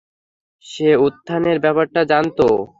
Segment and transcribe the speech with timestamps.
[0.65, 2.45] সে উত্থানের ব্যাপারটা জানতো।